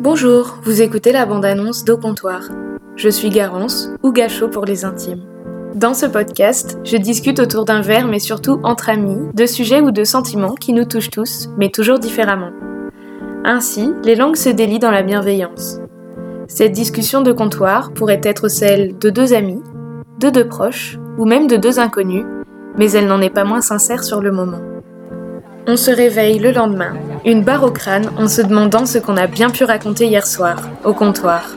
[0.00, 2.42] Bonjour, vous écoutez la bande-annonce d'Au Comptoir.
[2.96, 5.22] Je suis Garance, ou Gachot pour les intimes.
[5.74, 9.92] Dans ce podcast, je discute autour d'un verre, mais surtout entre amis, de sujets ou
[9.92, 12.50] de sentiments qui nous touchent tous, mais toujours différemment.
[13.44, 15.78] Ainsi, les langues se délient dans la bienveillance.
[16.48, 19.62] Cette discussion de comptoir pourrait être celle de deux amis,
[20.20, 22.24] de deux proches ou même de deux inconnus,
[22.78, 24.60] mais elle n'en est pas moins sincère sur le moment.
[25.66, 29.26] On se réveille le lendemain, une barre au crâne en se demandant ce qu'on a
[29.26, 31.56] bien pu raconter hier soir, au comptoir.